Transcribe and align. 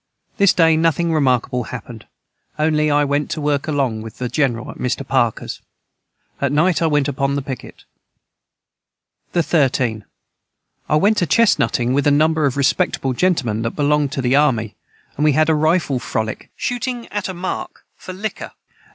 This 0.37 0.51
day 0.51 0.77
nothing 0.77 1.13
remarkable 1.13 1.65
hapned 1.65 2.05
only 2.57 2.89
I 2.89 3.03
went 3.03 3.29
to 3.29 3.39
work 3.39 3.67
along 3.67 4.01
with 4.01 4.17
the 4.17 4.29
general 4.29 4.71
at 4.71 4.79
Mr. 4.79 5.07
Parkers 5.07 5.61
at 6.41 6.51
night 6.51 6.81
I 6.81 6.87
went 6.87 7.07
upon 7.07 7.35
the 7.35 7.41
piquet. 7.43 7.83
the 9.33 9.43
13. 9.43 10.03
I 10.89 10.95
went 10.95 11.21
a 11.21 11.27
chesnuting 11.27 11.93
with 11.93 12.07
a 12.07 12.09
number 12.09 12.47
of 12.47 12.57
respectable 12.57 13.13
gentlemen 13.13 13.61
that 13.61 13.75
belonged 13.75 14.11
to 14.13 14.23
the 14.23 14.35
army 14.35 14.75
and 15.17 15.23
we 15.23 15.33
had 15.33 15.49
a 15.49 15.53
rifle 15.53 15.99
frolick 15.99 16.49
and 16.71 16.81
came 16.81 16.95
home 17.03 17.05
about 17.37 17.71
10 18.03 18.15
Oclock. 18.23 18.53